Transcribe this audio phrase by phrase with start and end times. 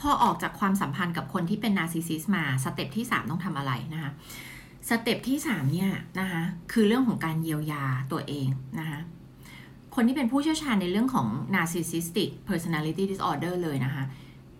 [0.00, 4.10] พอออกจากความสัมพันธ์กับคนที่เป็น narcissist มา step ที่ 3 ต้องทำอะไรนะคะ
[4.88, 6.42] step ที่ 3 เนี่ยนะคะ
[6.72, 8.48] คือเรื่องของการเยียวยาตัวเอง
[8.80, 9.00] นะคะ
[9.94, 14.04] คนที่เป็นผู้เชี่ยวชาญในเรื่องของ narcissistic personality disorder เลยนะคะ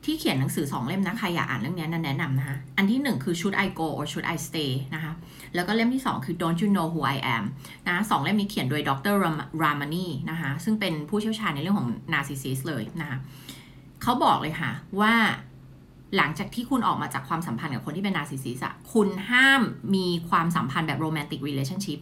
[0.04, 5.12] ที่เขียนหนังสือ 2 เล่มนะใครอยากอ่านเรื่องนี้นั้นแนะนำนะคะ อันที่ 1 คือ should I go or should I stay นะคะ
[5.54, 7.44] แล้วก็เล่มที่ 2 คือ don't you know who I am
[7.88, 9.14] นะสองเล่มนี้เขียนโดยดร.
[9.62, 13.18] Ramani นะคะ ซึ่งเป็นผู้เชี่ยวชาญในเรื่องของ narcissist เลยนะคะ
[14.04, 15.14] เขาบอกเลยค่ะว่า
[16.16, 19.60] หลังจากที่คุณออกมาจากความสัมพันธ์กับคนที่เป็น narcissist อะคุณห้าม
[19.94, 22.00] มีความสัมพันธ์แบบ romantic relationship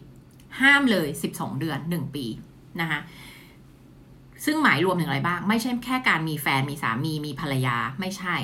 [0.61, 2.25] ห้ามเลย 12 เดือน 1 ปี
[2.81, 2.99] นะคะ
[4.45, 8.35] ซึ่งหมายรวมถึงอะไรบ้าง ไม่ใช่แค่การมีแฟนมีสามีมีภรรยาไม่ใช่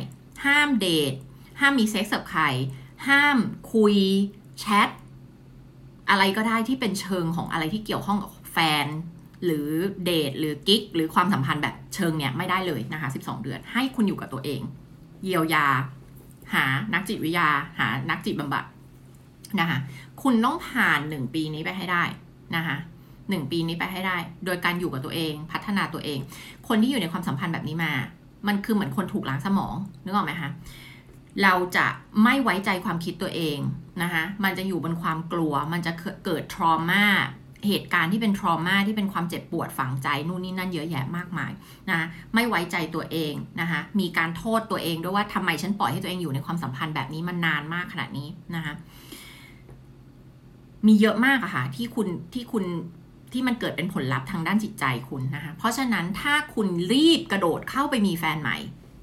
[0.45, 1.13] ห้ามเดท
[1.59, 2.43] ห้ามมีเซ็กส์กับใคร
[3.07, 3.37] ห้าม
[3.73, 3.95] คุย
[4.59, 4.89] แชท
[6.09, 8.85] อะไรก็ได้ที่เป็นเชิงของอะไรที่เกี่ยวข้องกับแฟน
[9.45, 9.69] หรือ
[10.05, 14.61] เดทหรือกิ๊กหรือความสัมพันธ์แบบเชิงเนี่ยไม่ได้เลยนะคะ12 เดือน ให้คุณอยู่กับตัวเอง
[15.23, 15.67] เยียวยา
[16.53, 17.47] หานักจิตวิทยา
[17.79, 18.63] หานักจิตบำบัด
[19.59, 19.77] นะคะ
[20.21, 22.03] คุณต้องผ่านหนึ่งปีนี้ไปให้ได้
[22.55, 22.77] นะคะ
[23.29, 26.19] หนึ่งปีนี้ไปให้ได้ โดยการอยู่กับตัวเอง พัฒนาตัวเอง
[26.67, 27.93] คนที่อยู่ในความสัมพันธ์แบบนี้มา
[28.47, 30.49] มันคือเหมือนคนถูกล้างสมองนึกออกไหมคะ
[31.43, 31.85] เราจะ
[32.23, 33.59] ไม่ไว้ใจความคิดตัวเอง
[34.01, 35.91] นะคะ มันจะอยู่บนความกลัว มันจะ
[36.25, 37.05] เกิดทรมา
[37.67, 41.51] เหตุการณ์ที่เป็นทรมาที่เป็นความเจ็บปวดฝังใจนู่นนี่นั่นเยอะแยะมากมาย
[41.89, 41.99] นะ
[42.33, 48.73] ไม่ไว้ใจตัวเองนะคะมีการโทษตัวเองด้วยว่าทำไมฉันปล่อยให้ตัวเองอยู่ในความสัมพันธ์แบบนี้มันนานมากขนาดนี้นะคะ
[50.87, 52.65] มีเยอะมากอะค่ะที่คุณที่คุณ
[53.33, 58.57] ที่มันเกิดเป็นผลลัพธ์ทางด้านจิตใจคุณนะคะเพราะฉะนั้นถ้าคุณรีบกระโดดเข้าไปมีแฟนใหม่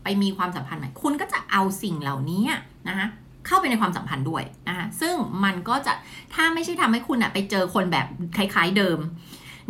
[0.04, 2.44] ไปมีความสัมพันธ์ใหม่ คุณก็จะเอาสิ่งเหล่านี้
[2.88, 3.08] นะคะ
[3.46, 5.92] เข้าไปในความสัมพันธ์ด้วยนะคะซึ่งมันก็จะ
[6.34, 8.98] ถ้าไม่ใช่ทำให้คุณอะไปเจอคนแบบคล้ายๆเดิม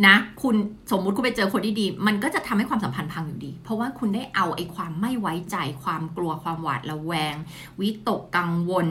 [0.07, 0.55] นะคุณ
[0.91, 7.35] สมมุติคุณไปเจอคนที่ดี มันก็จะทำให้ความสัมพันธ์พังอยู่ดี เพราะว่าคุณได้เอาไอ้ความไม่ไว้ใจ ความกลัวความหวาดระแวง
[7.79, 8.87] วิตกกังวล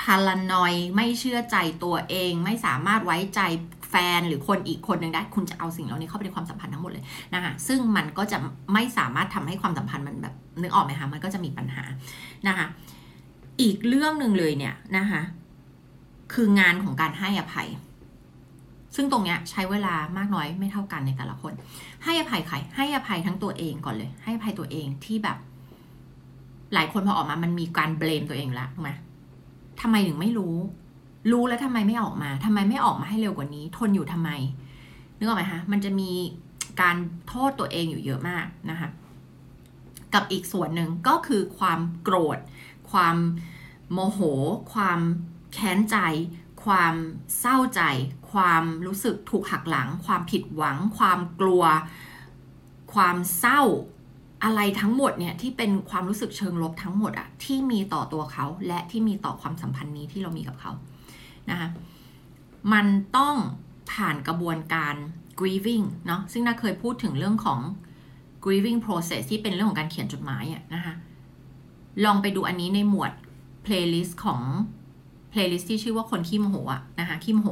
[0.00, 3.40] พารานอยไม่เชื่อใจตัวเอง ไม่สามารถไว้ใจ
[3.90, 8.38] แฟนหรือคนอีกคนหนึ่งได้ คุณจะเอาสิ่งเหล่านี้เข้าไปในความสัมพันธ์ทั้งหมดเลยนะคะซึ่งมันก็จะ
[8.72, 11.84] ไม่สามารถทำให้ความสัมพันธ์มันแบบนึกออกไหมคะมันก็จะมีปัญหา
[12.48, 12.66] นะคะ
[13.60, 15.22] อีกเรื่องหนึ่งเลยเนี่ยนะคะ
[16.32, 17.68] คืองานของการให้อภัย
[18.96, 21.52] ซึ่งตรงเนี้ยใช้เวลามากน้อยไม่เท่ากันในแต่ละคน
[22.04, 25.38] ให้อภัยใครให้อภัยทั้งตัวเองก่อนเลย ให้อภัยตัวเองที่แบบ
[26.74, 28.90] หลายคนพอออกมามันมีการเบลมตัวเองแล้วถูกไหม
[29.80, 30.56] ทำไมถึงไม่รู้
[31.32, 34.30] รู้แล้วทำไมไม่ออกมาทำไมไม่ออกมาให้เร็วกว่านี้ ทนอยู่ทำไม
[35.18, 36.10] นึกออกไหมคะมันจะมี
[36.80, 36.96] การ
[37.28, 38.88] โทษตัวเองอยู่เยอะมากนะคะ
[40.14, 42.38] กับอีกส่วนหนึ่งก็คือความโกรธ
[42.90, 43.16] ความ
[43.92, 44.20] โมโห
[44.72, 45.00] ความ
[45.52, 45.98] แค้นใจ
[46.64, 46.94] ความ
[47.40, 47.82] เศร้าใจ
[48.32, 51.64] ความรู้สึกถูกหักหลัง ความผิดหวัง ความกลัว
[52.94, 53.62] ความเศร้า
[54.44, 60.72] อะไรทั้งหมดเนี่ยที่เป็นความรู้สึกเชิงลบทั้งหมดอะที่มีต่อตัวเขาและที่มีต่อความสัมพันธ์นี้ที่เรามีกับเขา
[61.50, 61.68] นะคะ
[62.72, 62.86] มัน
[63.16, 63.36] ต้อง
[63.92, 64.94] ผ่านกระบวนการ
[65.40, 67.60] grieving เนาะซึ่งน่าเคยพูดถึงเรื่องของ
[68.44, 70.94] grieving process ที่เป็นเรื่องของการเขียนจดหมายอะนะคะ
[72.04, 73.12] ลองไปดูอันนี้ในหมวด
[73.66, 74.40] playlist ของ
[75.32, 77.48] playlist ที่ชื่อว่าคนขี้โมโหอะนะคะขี้โมโห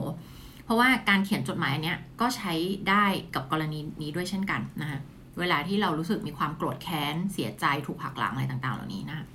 [0.64, 2.52] เพราะว่าการเขียนจดหมายอันเนี้ยก็ใช้
[2.88, 3.04] ได้
[3.34, 4.98] กับกรณีนี้ด้วยเช่นกันนะคะ
[5.38, 9.26] เวลาที่เรารู้สึกมีความโกรธแค้น เสียใจถูกหักหลังอะไรต่างๆ เหล่านี้นะคะ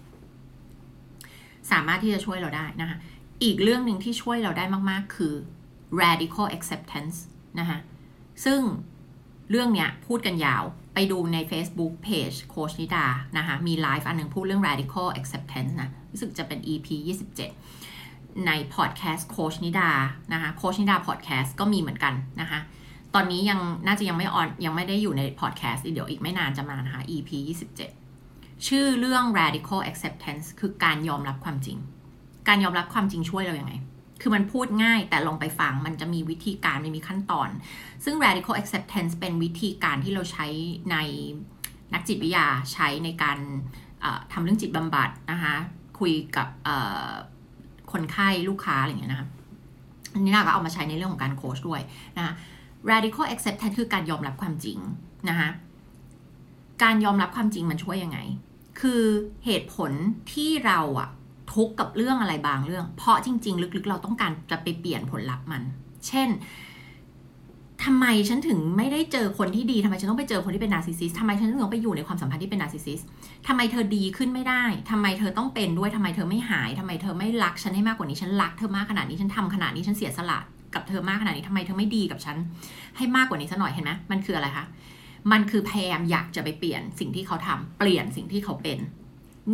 [1.71, 2.97] สามารถที่จะช่วยเราได้นะคะ
[3.43, 5.33] อีกเรื่องหนึ่งที่ช่วยเราได้มากๆ คือ
[6.01, 7.17] radical acceptance
[7.59, 7.77] นะคะ
[8.45, 8.59] ซึ่ง
[9.49, 10.63] เรื่องเนี้ยพูดกันยาว
[10.93, 13.05] ไปดูใน Facebook Page โค้ชนิดา
[13.37, 16.87] นะคะมีไลฟ์อันหนึ่งพูดเรื่อง radical acceptance นะรู้สึกจะเป็น EP
[17.67, 19.89] 27 ในพอดแคสต์โค้ชนิดา
[20.33, 22.59] นะคะโค้ชนิดาพอดแคสต์ก็มีเหมือนกันนะคะ
[23.15, 27.29] ตอนนี้ยังน่าจะยังไม่ on ยังไม่ได้อยู่ในพอดแคสต์เดี๋ยวอีกไม่นานจะมานะคะ EP
[27.97, 31.77] 27 ชื่อเรื่อง radical acceptance คือการยอมรับความจริง
[32.47, 33.73] การยอมรับความจริงช่วยเรายัางไง
[34.25, 37.49] คือมันพูดง่ายแต่ลองไปฟังมันจะมีวิธีการมันมีขั้นตอน
[38.03, 40.47] ซึ่ง radical acceptance เป็นวิธีการที่เราใช้
[40.91, 40.97] ใน
[41.93, 43.37] นักจิตวิทยาใช้ในการ
[44.31, 45.55] ทำเรื่องจิตบำบัดนะคะ
[45.99, 46.47] คุยกับ
[47.91, 49.27] คนไข้ลูกค้าอะไรอย่างเงี้ยนะคะ
[50.13, 51.81] อันนี้นาก็เอามาใช้ในเรื่องของการโค้ชด้วย
[52.17, 52.33] นะคะ
[52.91, 54.79] radical acceptance คือการยอมรับความจริง
[55.29, 55.49] นะคะ
[56.83, 58.19] การยอมรับความจริงมันช่วยยังไง
[58.79, 59.03] คือ
[59.45, 59.91] เหตุผล
[60.33, 61.09] ที่เราอะ
[61.53, 65.63] ทุกข์กับเรื่องอะไรบางเรื่อง เพราะจริง ๆ ลึกๆ เราต้องการจะไปเปลี่ยนผลลัพธ์มัน
[66.07, 66.29] เช่น
[67.83, 72.99] ทำไมฉันถึงไม่ได้เจอคนที่ดีทำไมฉันต้องไปเจอคนที่เป็น narcissist ทำไมฉันถึงต้องไปอยู่ในความสัมพันธ์ที่เป็น narcissist
[73.47, 80.39] ทำไมเธอดีขึ้นไม่ได้ทำไมเธอต้องเป็นด้วยทำไมเธอไม่หายทำไมเธอไม่รักฉันให้มากกว่านี้ฉันรักเธอมากขนาดนี้ฉันทำขนาดนี้ฉันเสียสละ
[80.75, 82.37] กับเธอมากขนาดนี้ทำไมเธอไม่ดีกับฉัน
[82.97, 84.65] ให้มากกว่านี้สักหน่อยเห็นไหมมันคืออะไรคะ
[85.31, 88.79] มันคือพยายามอยากจะไปเปลี่ยนสิ่งที่เขาทำเปลี่ยนสิ่งที่เขาเป็น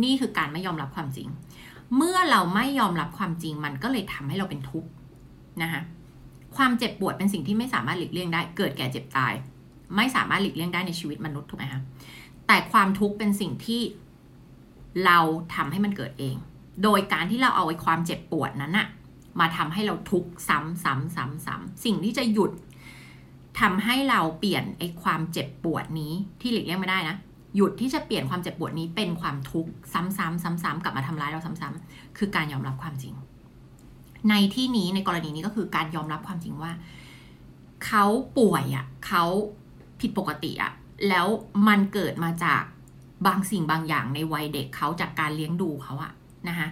[0.02, 1.28] นี่คือการไม่ยอมรับความจริง
[1.96, 4.90] เมื่อเราไม่ยอมรับความจริงมันก็เลยทำให้เราเป็นทุกข์
[5.62, 5.82] นะคะ
[6.56, 9.32] ความเจ็บปวดเป็นสิ่งที่ไม่สามารถหลีกเลี่ยงได้ เกิดแก่เจ็บตาย
[9.96, 11.82] ไม่สามารถหลีกเลี่ยงได้ในชีวิตมนุษย์ถูกไหมคะ
[12.46, 13.82] แต่ความทุกข์เป็นสิ่งที่
[15.04, 15.18] เรา
[15.54, 16.36] ทำให้มันเกิดเอง
[16.82, 18.88] โดยการที่เราเอาไอ้ความเจ็บปวดนั้นอะ
[19.40, 22.52] มาทำให้เราทุกข์ซ้ำซ้ำซ้ำซ้ำสิ่งที่จะหยุด
[23.60, 27.16] ทำให้เราเปลี่ยนไอ้ความเจ็บปวดนี้ที่หลีกเลี่ยงไม่ได้นะ
[27.56, 30.18] หยุดที่จะเปลี่ยนความเจ็บปวดนี้เป็นความทุกข์ซ้ำๆ
[30.62, 33.14] ซ้ำๆกลับมาทำร้ายเราซ้ำๆคือการยอมรับความจริง
[34.30, 36.72] ในที่นี้ในกรณีนี้ก็คือการยอมรับความจริงว่า
[37.86, 38.04] เขา
[38.38, 39.24] ป่วยอะเขา
[40.00, 40.72] ผิดปกติอะ
[41.08, 41.26] แล้ว
[41.68, 42.62] มันเกิดมาจาก
[43.26, 46.12] บางสิ่งบางอย่างในวัยเด็กเขาจากการเลี้ยงดูเขาอะ
[46.48, 46.68] นะคะ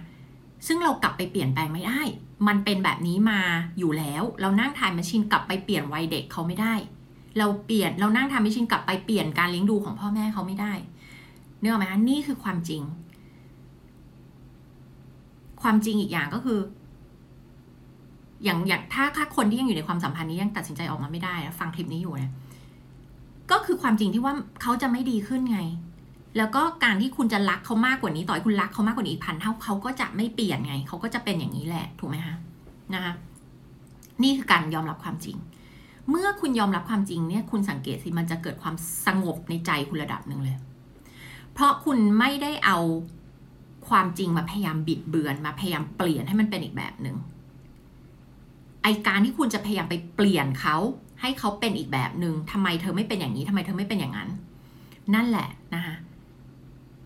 [0.67, 2.01] ซึ่งเรากลับไปเปลี่ยนแปลงไม่ได้
[2.47, 3.41] มันเป็นแบบนี้มา
[3.77, 6.73] อยู่แล้ว เรานั่งทายมาชินกลับไปเปลี่ยนวัยเด็กเขาไม่ได้
[7.37, 10.73] เราเปลี่ยนเรานั่งทำมาชินกลับไปเปลี่ยนการเลี้ยงดูของพ่อแม่เขาไม่ได้
[11.59, 12.81] เนื้อไหมคะนี่คือความจริง
[15.61, 16.59] ความจริงอีกอย่างก็คือ
[18.43, 22.33] อย่างอย่างถ้าถ้าคนที่ยังอยู่ในความสัมพันธ์นี้ยังตัดสินใจออกมาไม่ได้ฟังคลิปนี้อยู่เนี่ย
[23.51, 25.59] ก็คือความจริงที่ว่าเขาจะไม่ดีขึ้นไง
[26.37, 32.35] แล้วก็การที่คุณจะรักเขามากกว่านี้ ต่อให้คุณรักเขามากกว่านี้อีกพันเท่าเขาก็จะไม่เปลี่ยนไง เขาก็จะเป็นอย่างนี้แหละ ถูกไหมคะ
[32.93, 33.13] นะคะ
[34.23, 35.37] นี่คือการยอมรับความจริง
[36.09, 38.75] เมื่อคุณยอมรับความจริงเนี่ยคุณสังเกตสิมันจะเกิดความ
[39.05, 40.55] สงบในใจคุณระดับหนึ่งเลย
[41.53, 42.77] เพราะคุณไม่ได้เอา
[43.89, 47.15] ความจริงมาพยายามบิดเบือนมาพยายามเปลี่ยนให้มันเป็นอีกแบบหนึ่ง
[48.83, 50.77] ไอการที่คุณจะพยายามไปเปลี่ยนเขา
[51.21, 54.29] ให้เขาเป็นอีกแบบหนึง่งทำไมเธอไม่เป็นอย่างนี้ทำไมเธอไม่เป็นอย่างนั้น
[55.15, 55.95] นั่นแหละนะคะ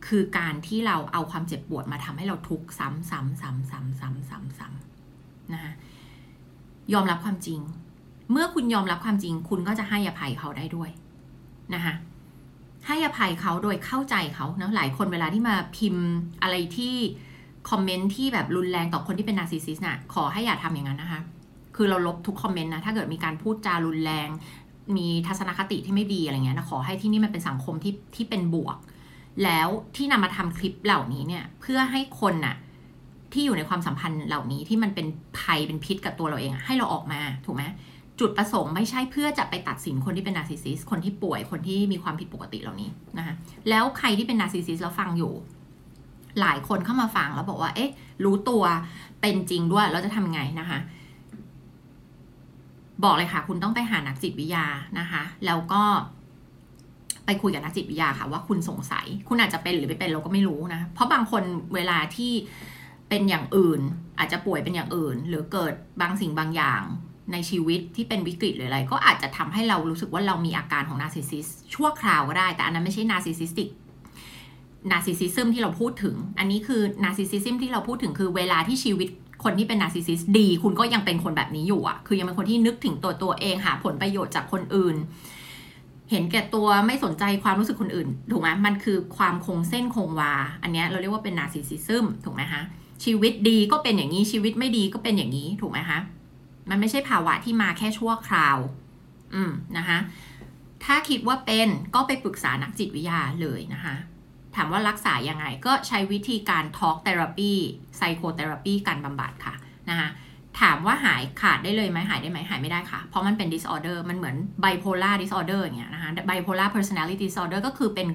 [0.08, 5.74] คือการที่เราเอาความเจ็บปวดมาทำให้เราทุกข์ซ้ำซ้ำซ้ำซ้ำซ้ำซ้ำซ้ำนะคะ
[6.94, 7.60] ยอมรับความจริง
[8.34, 10.90] เมื่อคุณยอมรับความจริง คุณก็จะให้อภัยเขาได้ด้วย
[11.74, 11.94] นะคะ
[12.88, 16.06] ให้อภัยเขาโดยเข้าใจเขาเนาะหลายคนเวลาที่มาพิมพ์
[16.42, 16.96] อะไรที่
[17.70, 21.22] คอมเมนต์ที่แบบรุนแรงต่อคนที่เป็น narcissist น่ะขอให้อย่าทำอย่างนั้นนะคะ
[21.76, 24.30] คือเราลบทุกคอมเมนต์นะถ้าเกิดมีการพูดจารุนแรง
[24.98, 28.78] มีทัศนคติที่ไม่ดีอะไรเงี้ยนะขอให้ที่นี่มันเป็นสังคมที่ที่เป็นบวก
[29.44, 32.56] แล้วที่นำมาทำคลิปเหล่านี้เนี่ยเพื่อให้คนน่ะ
[33.34, 35.08] ที่อยู่ในความสัมพันธ์เหล่านี้ที่มันเป็น
[35.40, 37.64] ภัยเป็นพิษกับตัวเราเองให้เราออกมาถูกไหม
[38.24, 43.34] จุดประสงค์ไม่ใช่เพื่อจะไปตัดสินคนที่เป็น narcissist คนที่ป่วยคนที่มีความผิดปกติเหล่านี้นะคะ
[43.70, 45.34] แล้วใครที่เป็น narcissist แล้วฟังอยู่
[46.42, 47.92] หลายคนเข้ามาฟังแล้วบอกว่า เอ๊ะ
[48.24, 48.64] รู้ตัว
[49.22, 50.80] เป็นจริงด้วยเราจะทำไงนะคะ
[53.04, 54.66] บอกเลยค่ะ คุณต้องไปหานักจิตวิทยา
[55.00, 55.84] นะคะ แล้วก็
[57.26, 61.44] ไปคุยกับนักจิตวิทยาค่ะ ว่าคุณสงสัย คุณอาจจะเป็นหรือไม่เป็นเราก็ไม่รู้นะ เพราะบางคน
[61.76, 62.32] เวลาที่
[63.10, 63.82] เป็นอย่างอื่น
[64.20, 66.82] อาจจะป่วยเป็นอย่างอื่น หรือเกิดบางสิ่งบางอย่าง
[67.32, 79.10] ในชีวิตที่เป็นวิกฤตหรืออะไร ก็อาจจะทำให้เรารู้สึกว่าเรามีอาการของ narcissistชั่วคราวก็ได้ แต่อันนั้นไม่ใช่ narcissistic narcissism ที่เราพูดถึง อันนี้คือ narcissism ที่เราพูดถึงคือเวลาที่ชีวิต
[79.44, 84.96] คนที่เป็น narcissist ดี คุณก็ยังเป็นคนแบบนี้อยู่อะคือยังเป็นคนที่นึกถึงตัวตัวเองหาผลประโยชน์จากคนอื่น
[86.12, 90.34] เห็นแก่ตัวไม่สนใจความรู้สึกคนอื่น ถูกไหมมันคือความคงเส้นคงวา
[90.64, 92.62] อันนี้เราเรียกว่าเป็น narcissism ถูกไหมคะ
[93.04, 96.00] ชีวิตดีก็เป็นอย่างนี้ชีวิตไม่ดีก็เป็นอย่างนี้ถูกไหมคะ
[96.70, 98.58] มันไม่ใช่ภาวะที่มาแค่ชั่วคราว
[99.34, 100.00] อืมนะคะ
[100.86, 103.96] ถ้าคิดว่าเป็นก็ไปปรึกษานักจิตวิทยาเลยนะคะ
[104.56, 107.54] ถามว่ารักษายังไงก็ใช้วิธีการ talk therapy
[107.98, 109.56] psychotherapy การบำบัดค่ะ
[109.90, 110.10] นะคะ
[110.62, 118.08] ถามว่าหายขาดได้เลยไหมหายได้ไหมหายไม่ได้ค่ะ เพราะมันเป็น disorder มันเหมือน bipolar disorder อย่างเงี้ยนะคะ bipolar personality disorder ก็คือเป็น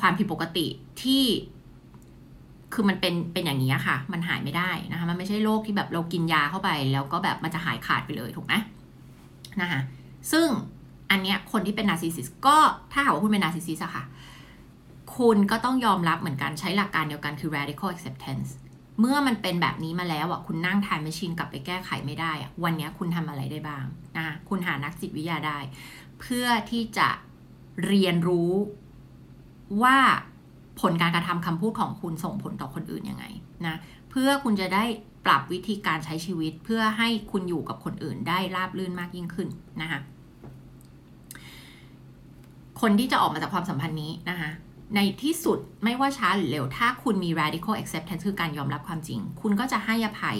[0.00, 0.66] ความผิดปกติ
[1.02, 1.24] ที่
[2.78, 8.54] คือมันเป็นเป็นอย่างนี้ค่ะ มันหายไม่ได้นะคะมันไม่ใช่โรคที่แบบเรากินยาเข้าไป แล้วก็แบบมันจะหายขาดไปเลยถูกไหม
[9.60, 9.80] นะคะ
[10.32, 10.48] ซึ่ง
[11.10, 12.56] อันเนี้ยคนที่เป็น narcissist ก็
[12.92, 14.04] ถ้าหากว่าคุณเป็น narcissist อะค่ะ
[15.16, 18.48] คุณก็ต้องยอมรับเหมือนกันใช้หลักการเดียวกันคือ radical acceptance
[19.00, 23.84] เมื่อมันเป็นแบบนี้มาแล้วอะคุณนั่ง time machine กลับไปแก้ไขไม่ได้อะวันนี้คุณทำอะไรได้บ้าง
[24.16, 25.58] นะคะคุณหานักจิตวิทยาได้
[26.20, 27.08] เพื่อที่จะ
[27.86, 28.52] เรียนรู้
[29.82, 29.98] ว่า
[30.80, 33.24] ผลการกระทำคำพูดของคุณส่งผลต่อคนอื่นยังไง
[33.66, 33.76] นะ
[34.10, 34.84] เพื่อคุณจะได้
[35.26, 39.48] ปรับวิธีการใช้ชีวิตเพื่อให้คุณอยู่กับคนอื่นได้ราบรื่นมากยิ่งขึ้น
[39.82, 40.00] นะคะ
[42.80, 44.50] คนที่จะออกมาจากความสัมพันธ์นี้นะคะ
[44.96, 50.38] ในที่สุดไม่ว่าช้าหรือเร็ว ถ้าคุณมี radical acceptance คือการยอมรับความจริง คุณก็จะให้อภัย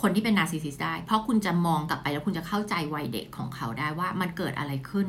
[0.00, 5.08] คนที่เป็นนาร์ซิสซิสได้ เพราะคุณจะมองกลับไปแล้วคุณจะเข้าใจวัยเด็กของเขาได้ว่ามันเกิดอะไรขึ้น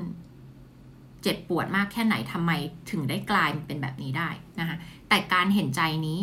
[1.25, 2.51] เจ็บปวดมากแค่ไหนทำไม
[2.91, 4.29] ถึงได้กลายเป็นแบบนี้ได้
[4.59, 4.77] นะคะ
[5.09, 6.19] แต่การเห็นใจนี้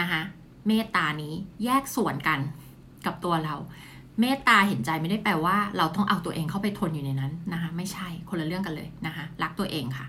[0.00, 0.20] นะคะ
[0.66, 1.34] เมตตานี้
[1.64, 2.40] แยกส่วนกัน
[3.06, 3.56] กับตัวเรา
[4.20, 10.06] เมตตาเห็นใจไม่ได้แปลว่า เราต้องเอาตัวเองเข้าไปทนอยู่ในนั้นนะคะไม่ใช่คนละเรื่องกันเลยนะคะรักตัวเองค่ะ